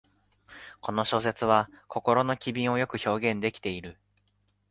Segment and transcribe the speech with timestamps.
[0.81, 3.99] この小説は心の機微をよく表現できている